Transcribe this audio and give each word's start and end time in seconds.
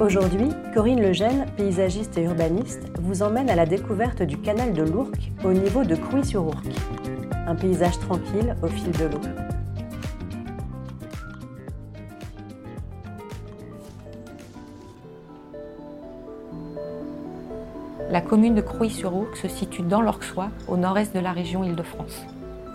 Aujourd'hui, 0.00 0.50
Corinne 0.72 1.02
Legène, 1.02 1.46
paysagiste 1.56 2.16
et 2.18 2.22
urbaniste, 2.22 2.88
vous 3.00 3.24
emmène 3.24 3.50
à 3.50 3.56
la 3.56 3.66
découverte 3.66 4.22
du 4.22 4.38
canal 4.38 4.72
de 4.72 4.84
l'Ourcq 4.84 5.32
au 5.44 5.52
niveau 5.52 5.82
de 5.82 5.96
Crouy-sur-Ourcq. 5.96 6.68
Un 7.48 7.56
paysage 7.56 7.98
tranquille 7.98 8.54
au 8.62 8.68
fil 8.68 8.92
de 8.92 9.06
l'eau. 9.06 9.20
La 18.08 18.20
commune 18.20 18.54
de 18.54 18.60
Crouy-sur-Ourcq 18.60 19.36
se 19.36 19.48
situe 19.48 19.82
dans 19.82 20.00
l'Orxois, 20.00 20.50
au 20.68 20.76
nord-est 20.76 21.12
de 21.12 21.20
la 21.20 21.32
région 21.32 21.64
Île-de-France. 21.64 22.24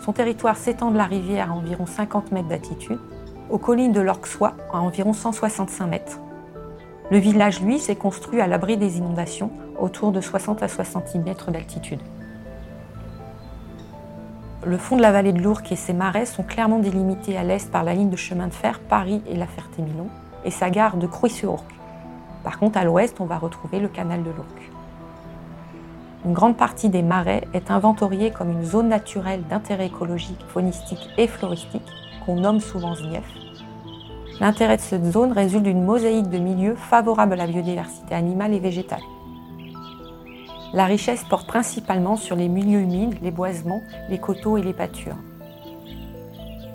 Son 0.03 0.11
territoire 0.11 0.57
s'étend 0.57 0.91
de 0.91 0.97
la 0.97 1.05
rivière 1.05 1.51
à 1.51 1.55
environ 1.55 1.85
50 1.85 2.33
mètres 2.33 2.49
d'altitude, 2.49 2.99
aux 3.49 3.59
collines 3.59 3.93
de 3.93 4.01
l'Orxois 4.01 4.55
à 4.73 4.81
environ 4.81 5.13
165 5.13 5.87
mètres, 5.87 6.19
le 7.11 7.17
village, 7.17 7.61
lui, 7.61 7.79
s'est 7.79 7.95
construit 7.95 8.41
à 8.41 8.47
l'abri 8.47 8.77
des 8.77 8.97
inondations, 8.97 9.51
autour 9.79 10.11
de 10.11 10.21
60 10.21 10.63
à 10.63 10.67
60 10.67 11.15
mètres 11.15 11.51
d'altitude. 11.51 11.99
Le 14.65 14.77
fond 14.77 14.95
de 14.95 15.01
la 15.01 15.11
vallée 15.11 15.33
de 15.33 15.41
l'Ourcq 15.41 15.71
et 15.73 15.75
ses 15.75 15.91
marais 15.91 16.25
sont 16.25 16.43
clairement 16.43 16.79
délimités 16.79 17.37
à 17.37 17.43
l'est 17.43 17.69
par 17.69 17.83
la 17.83 17.93
ligne 17.93 18.09
de 18.09 18.15
chemin 18.15 18.47
de 18.47 18.53
fer 18.53 18.79
Paris 18.79 19.21
et 19.27 19.35
La 19.35 19.45
Ferté-Milon 19.45 20.07
et 20.45 20.51
sa 20.51 20.69
gare 20.69 20.95
de 20.95 21.05
Crouy-sur-Ourcq. 21.05 21.67
Par 22.45 22.59
contre, 22.59 22.77
à 22.77 22.85
l'ouest, 22.85 23.19
on 23.19 23.25
va 23.25 23.37
retrouver 23.37 23.79
le 23.79 23.89
canal 23.89 24.23
de 24.23 24.29
l'Ourcq. 24.29 24.71
Une 26.25 26.31
grande 26.31 26.55
partie 26.55 26.87
des 26.87 27.01
marais 27.01 27.45
est 27.53 27.69
inventoriée 27.69 28.31
comme 28.31 28.51
une 28.51 28.63
zone 28.63 28.87
naturelle 28.87 29.43
d'intérêt 29.49 29.87
écologique, 29.87 30.39
faunistique 30.47 31.09
et 31.17 31.27
floristique, 31.27 31.91
qu'on 32.25 32.37
nomme 32.37 32.61
souvent 32.61 32.95
ZIEF, 32.95 33.25
L'intérêt 34.39 34.77
de 34.77 34.81
cette 34.81 35.05
zone 35.05 35.31
résulte 35.31 35.63
d'une 35.63 35.83
mosaïque 35.83 36.29
de 36.29 36.39
milieux 36.39 36.75
favorables 36.75 37.33
à 37.33 37.37
la 37.37 37.47
biodiversité 37.47 38.15
animale 38.15 38.53
et 38.53 38.59
végétale. 38.59 39.03
La 40.73 40.85
richesse 40.85 41.23
porte 41.29 41.47
principalement 41.47 42.17
sur 42.17 42.35
les 42.35 42.49
milieux 42.49 42.79
humides, 42.79 43.17
les 43.21 43.29
boisements, 43.29 43.83
les 44.09 44.17
coteaux 44.17 44.57
et 44.57 44.63
les 44.63 44.73
pâtures. 44.73 45.15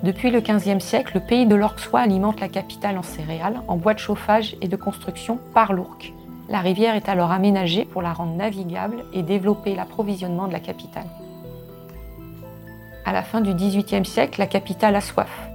Depuis 0.04 0.30
le 0.30 0.40
XVe 0.40 0.78
siècle, 0.78 1.14
le 1.14 1.26
pays 1.26 1.46
de 1.46 1.56
l'Orxois 1.56 2.00
alimente 2.00 2.38
la 2.40 2.48
capitale 2.48 2.96
en 2.96 3.02
céréales, 3.02 3.60
en 3.66 3.76
bois 3.76 3.94
de 3.94 3.98
chauffage 3.98 4.56
et 4.62 4.68
de 4.68 4.76
construction 4.76 5.40
par 5.52 5.72
l'Ourcq. 5.72 6.14
La 6.48 6.60
rivière 6.60 6.94
est 6.94 7.08
alors 7.08 7.32
aménagée 7.32 7.84
pour 7.84 8.00
la 8.00 8.12
rendre 8.12 8.36
navigable 8.36 9.04
et 9.12 9.22
développer 9.22 9.74
l'approvisionnement 9.74 10.46
de 10.46 10.52
la 10.52 10.60
capitale. 10.60 11.06
À 13.04 13.12
la 13.12 13.22
fin 13.22 13.40
du 13.40 13.52
XVIIIe 13.52 14.04
siècle, 14.04 14.38
la 14.38 14.46
capitale 14.46 14.94
a 14.94 15.00
soif 15.00 15.50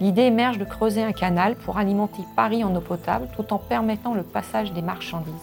l'idée 0.00 0.22
émerge 0.22 0.58
de 0.58 0.64
creuser 0.64 1.02
un 1.02 1.12
canal 1.12 1.56
pour 1.56 1.78
alimenter 1.78 2.22
Paris 2.36 2.64
en 2.64 2.74
eau 2.74 2.80
potable 2.80 3.28
tout 3.34 3.52
en 3.52 3.58
permettant 3.58 4.14
le 4.14 4.22
passage 4.22 4.72
des 4.72 4.82
marchandises. 4.82 5.34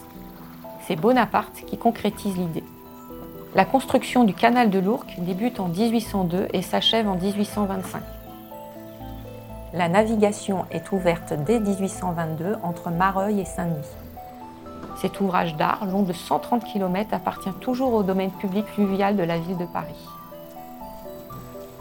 C'est 0.86 0.96
Bonaparte 0.96 1.64
qui 1.66 1.76
concrétise 1.76 2.36
l'idée. 2.36 2.64
La 3.54 3.64
construction 3.64 4.24
du 4.24 4.34
canal 4.34 4.70
de 4.70 4.78
l'Ourcq 4.78 5.18
débute 5.18 5.60
en 5.60 5.68
1802 5.68 6.48
et 6.52 6.62
s'achève 6.62 7.08
en 7.08 7.16
1825. 7.16 8.02
La 9.72 9.88
navigation 9.88 10.64
est 10.70 10.92
ouverte 10.92 11.32
dès 11.46 11.58
1822 11.58 12.56
entre 12.62 12.90
Mareuil 12.90 13.40
et 13.40 13.44
Saint-Denis. 13.44 13.86
Cet 14.96 15.20
ouvrage 15.20 15.56
d'art, 15.56 15.84
long 15.86 16.02
de 16.02 16.12
130 16.12 16.64
km, 16.64 17.12
appartient 17.12 17.52
toujours 17.60 17.92
au 17.92 18.02
domaine 18.02 18.30
public 18.30 18.66
fluvial 18.66 19.16
de 19.16 19.22
la 19.22 19.38
ville 19.38 19.58
de 19.58 19.66
Paris. 19.66 20.06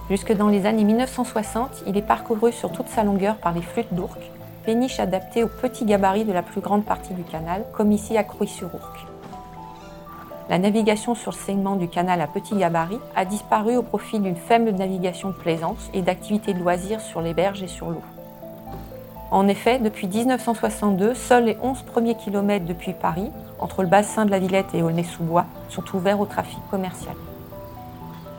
Jusque 0.08 0.34
dans 0.34 0.50
les 0.50 0.68
années 0.68 0.84
1960, 0.84 1.84
il 1.88 1.98
est 1.98 2.04
parcouru 2.04 2.52
sur 2.52 2.72
toute 2.72 2.90
sa 2.90 3.04
longueur 3.04 3.38
par 3.38 3.54
les 3.54 3.64
flûtes 3.64 3.92
d'Ourcq, 3.92 4.20
péniches 4.64 5.00
adaptées 5.00 5.44
au 5.44 5.48
petit 5.48 5.84
gabarit 5.84 6.26
de 6.26 6.32
la 6.32 6.44
plus 6.44 6.62
grande 6.62 6.86
partie 6.86 7.16
du 7.16 7.24
canal, 7.24 7.66
comme 7.74 7.92
ici 7.92 8.16
à 8.16 8.24
Crouy-sur-Ourcq. 8.24 9.08
La 10.48 10.60
navigation 10.60 11.16
sur 11.16 11.32
le 11.32 11.38
segment 11.38 11.76
du 11.76 11.88
canal 11.88 12.22
à 12.22 12.28
petit 12.28 12.56
gabarit 12.56 13.00
a 13.16 13.26
disparu 13.26 13.78
au 13.78 13.82
profit 13.82 14.20
d'une 14.20 14.36
faible 14.36 14.70
navigation 14.72 15.30
de 15.30 15.34
plaisance 15.34 15.90
et 15.96 16.04
d'activités 16.04 16.54
de 16.54 16.60
loisirs 16.60 17.02
sur 17.02 17.22
les 17.22 17.34
berges 17.34 17.64
et 17.64 17.68
sur 17.68 17.90
l'eau. 17.90 18.04
En 19.32 19.48
effet, 19.48 19.80
depuis 19.80 20.06
1962, 20.08 21.16
seuls 21.16 21.46
les 21.46 21.58
11 21.64 21.82
premiers 21.82 22.16
kilomètres 22.16 22.66
depuis 22.66 22.94
Paris, 22.94 23.32
entre 23.58 23.82
le 23.82 23.90
bassin 23.90 24.26
de 24.26 24.32
la 24.32 24.38
Villette 24.38 24.76
et 24.76 24.84
Aulnay-sous-Bois, 24.84 25.46
sont 25.70 25.96
ouverts 25.96 26.20
au 26.20 26.28
trafic 26.28 26.60
commercial. 26.70 27.16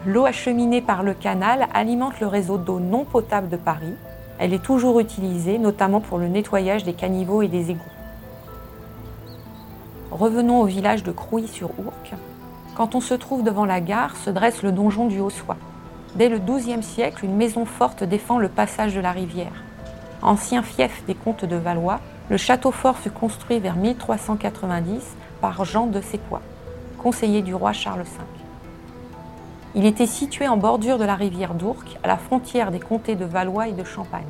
L'eau 0.06 0.25
acheminée 0.25 0.83
par 0.83 1.03
le 1.03 1.15
canal 1.15 1.67
alimente 1.75 2.21
le 2.21 2.28
réseau 2.28 2.59
d'eau 2.59 2.78
non 2.78 3.05
potable 3.05 3.49
de 3.49 3.56
Paris. 3.56 3.94
Elle 4.39 4.55
est 4.55 4.62
toujours 4.62 5.00
utilisée, 5.00 5.59
notamment 5.59 6.00
pour 6.00 6.19
le 6.19 6.28
nettoyage 6.28 6.84
des 6.84 6.93
caniveaux 6.93 7.43
et 7.43 7.49
des 7.49 7.72
égouts. 7.72 7.83
Revenons 10.12 10.61
au 10.61 10.65
village 10.65 11.03
de 11.03 11.11
Crouy-sur-Ourcq. 11.11 12.15
Quand 12.77 12.95
on 12.95 13.00
se 13.00 13.15
trouve 13.15 13.43
devant 13.43 13.65
la 13.65 13.81
gare, 13.81 14.16
se 14.16 14.31
dresse 14.31 14.62
le 14.62 14.71
donjon 14.71 15.09
du 15.09 15.19
Haut-Soie. 15.19 15.56
Dès 16.15 16.28
le 16.28 16.39
XIIe 16.39 16.84
siècle, 16.84 17.25
une 17.25 17.34
maison 17.34 17.65
forte 17.65 18.05
défend 18.05 18.39
le 18.39 18.49
passage 18.49 18.95
de 18.95 19.00
la 19.00 19.11
rivière. 19.11 19.65
Ancien 20.22 20.62
fief 20.62 21.03
des 21.09 21.16
comtes 21.16 21.45
de 21.45 21.56
Valois, 21.56 21.99
le 22.31 22.37
château 22.37 22.71
fort 22.71 22.99
fut 22.99 23.11
construit 23.11 23.59
vers 23.59 23.75
1390 23.75 25.16
par 25.41 25.65
Jean 25.65 25.87
de 25.87 26.00
Séquois, 26.00 26.43
conseiller 26.97 27.43
du 27.43 27.56
roi 27.56 27.72
Charles 27.72 28.05
V. 28.05 28.35
Il 29.78 29.84
était 29.84 30.06
situé 30.06 30.48
en 30.48 30.56
bordure 30.56 30.97
de 30.97 31.04
la 31.04 31.16
rivière 31.16 31.53
d'Ourcq, 31.53 31.98
à 32.03 32.09
la 32.09 32.16
frontière 32.16 32.70
des 32.70 32.81
comtés 32.81 33.14
de 33.14 33.26
Valois 33.26 33.69
et 33.69 33.72
de 33.72 33.84
Champagne. 33.84 34.25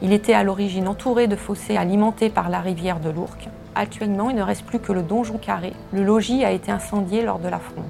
Il 0.00 0.14
était 0.14 0.32
à 0.32 0.44
l'origine 0.44 0.88
entouré 0.88 1.26
de 1.26 1.36
fossés 1.36 1.76
alimentés 1.76 2.30
par 2.30 2.48
la 2.48 2.60
rivière 2.60 2.98
de 2.98 3.10
l'Ourcq. 3.10 3.50
Actuellement, 3.74 4.30
il 4.30 4.36
ne 4.36 4.42
reste 4.42 4.64
plus 4.64 4.78
que 4.78 4.94
le 4.94 5.02
donjon 5.02 5.36
carré. 5.36 5.74
Le 5.92 6.02
logis 6.02 6.42
a 6.42 6.52
été 6.52 6.72
incendié 6.72 7.20
lors 7.20 7.38
de 7.38 7.48
la 7.48 7.58
fronde. 7.58 7.84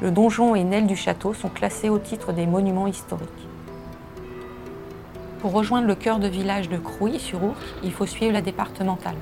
Le 0.00 0.10
donjon 0.10 0.56
et 0.56 0.62
une 0.62 0.88
du 0.88 0.96
château 0.96 1.32
sont 1.32 1.48
classés 1.48 1.90
au 1.90 2.00
titre 2.00 2.32
des 2.32 2.46
monuments 2.46 2.88
historiques. 2.88 3.28
Pour 5.38 5.52
rejoindre 5.52 5.86
le 5.86 5.94
cœur 5.94 6.18
de 6.18 6.26
village 6.26 6.70
de 6.70 6.76
Crouy 6.76 7.20
sur 7.20 7.40
Ourcq, 7.40 7.62
il 7.84 7.92
faut 7.92 8.06
suivre 8.06 8.32
la 8.32 8.42
départementale. 8.42 9.14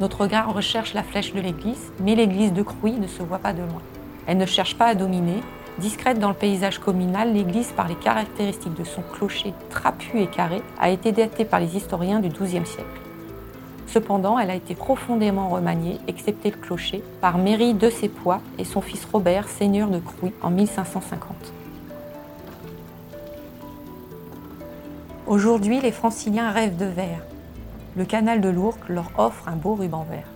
Notre 0.00 0.20
regard 0.20 0.52
recherche 0.52 0.92
la 0.92 1.02
flèche 1.02 1.32
de 1.32 1.40
l'église, 1.40 1.92
mais 2.00 2.14
l'église 2.14 2.52
de 2.52 2.62
Crouy 2.62 2.92
ne 2.92 3.06
se 3.06 3.22
voit 3.22 3.38
pas 3.38 3.54
de 3.54 3.62
loin. 3.62 3.80
Elle 4.26 4.38
ne 4.38 4.46
cherche 4.46 4.76
pas 4.76 4.86
à 4.86 4.94
dominer. 4.94 5.42
Discrète 5.78 6.18
dans 6.18 6.30
le 6.30 6.34
paysage 6.34 6.78
communal, 6.78 7.32
l'église, 7.34 7.72
par 7.72 7.86
les 7.86 7.96
caractéristiques 7.96 8.74
de 8.74 8.84
son 8.84 9.02
clocher 9.02 9.52
trapu 9.68 10.20
et 10.20 10.26
carré, 10.26 10.62
a 10.80 10.90
été 10.90 11.12
datée 11.12 11.44
par 11.44 11.60
les 11.60 11.76
historiens 11.76 12.20
du 12.20 12.28
XIIe 12.28 12.66
siècle. 12.66 13.00
Cependant, 13.86 14.38
elle 14.38 14.50
a 14.50 14.54
été 14.54 14.74
profondément 14.74 15.48
remaniée, 15.48 15.98
excepté 16.08 16.50
le 16.50 16.56
clocher, 16.56 17.02
par 17.20 17.38
Méry 17.38 17.74
de 17.74 17.88
Sépois 17.88 18.40
et 18.58 18.64
son 18.64 18.80
fils 18.80 19.06
Robert, 19.12 19.48
seigneur 19.48 19.88
de 19.88 19.98
Crouy, 19.98 20.32
en 20.42 20.50
1550. 20.50 21.52
Aujourd'hui, 25.26 25.80
les 25.80 25.92
franciliens 25.92 26.50
rêvent 26.50 26.76
de 26.76 26.86
verre. 26.86 27.22
Le 27.96 28.04
canal 28.04 28.40
de 28.40 28.48
l'Ourcq 28.48 28.88
leur 28.88 29.10
offre 29.18 29.48
un 29.48 29.56
beau 29.56 29.74
ruban 29.74 30.06
vert. 30.08 30.28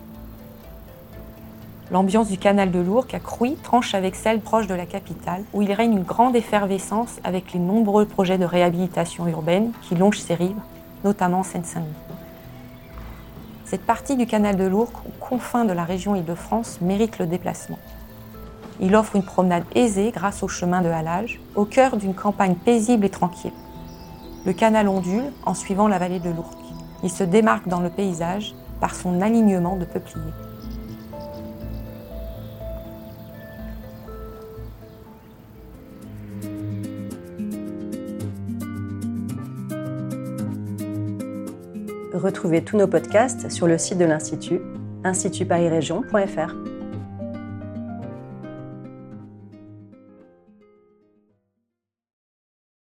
L'ambiance 1.93 2.29
du 2.29 2.39
canal 2.39 2.71
de 2.71 2.79
l'Ourcq 2.79 3.15
à 3.15 3.19
Crouy 3.19 3.57
tranche 3.65 3.97
avec 3.97 4.15
celle 4.15 4.41
proche 4.41 4.69
de 4.69 4.75
la 4.75 4.87
capitale, 4.87 5.43
où 5.53 5.61
il 5.61 5.73
règne 5.73 5.95
une 5.95 6.05
grande 6.05 6.37
effervescence 6.37 7.19
avec 7.25 7.53
les 7.53 7.59
nombreux 7.59 8.07
projets 8.07 8.39
de 8.39 8.45
réhabilitation 8.45 9.27
urbaine 9.27 9.73
qui 9.83 9.97
longent 9.97 10.21
ses 10.21 10.35
rives, 10.35 10.61
notamment 11.03 11.43
Seine-Saint-Denis. 11.43 11.91
Cette 13.65 13.85
partie 13.85 14.17
du 14.17 14.27
canal 14.27 14.57
de 14.57 14.65
l'Ourcq, 14.65 14.95
aux 15.05 15.25
confins 15.25 15.65
de 15.65 15.73
la 15.73 15.83
région 15.83 16.15
Île-de-France, 16.15 16.79
mérite 16.81 17.19
le 17.19 17.27
déplacement. 17.27 17.79
Il 18.79 18.95
offre 18.95 19.17
une 19.17 19.25
promenade 19.25 19.65
aisée 19.75 20.13
grâce 20.13 20.45
au 20.45 20.49
chemin 20.49 20.83
de 20.83 20.89
halage, 20.89 21.41
au 21.57 21.65
cœur 21.65 21.97
d'une 21.97 22.15
campagne 22.15 22.55
paisible 22.55 23.05
et 23.05 23.11
tranquille. 23.11 23.53
Le 24.47 24.53
canal 24.53 24.89
ondule 24.89 25.33
en 25.45 25.55
suivant 25.55 25.89
la 25.89 25.99
vallée 25.99 26.21
de 26.21 26.31
l'Ourcq. 26.31 26.57
Il 27.03 27.11
se 27.11 27.25
démarque 27.25 27.67
dans 27.67 27.81
le 27.81 27.91
paysage 27.91 28.55
par 28.81 28.95
son 28.95 29.21
alignement 29.21 29.77
de 29.77 29.85
peupliers. 29.85 30.23
Retrouvez 42.13 42.65
tous 42.65 42.77
nos 42.77 42.89
podcasts 42.89 43.51
sur 43.51 43.69
le 43.69 43.79
site 43.79 43.99
de 43.99 44.05
l'Institut, 44.05 44.61
institutparisrégion.fr. 45.05 46.80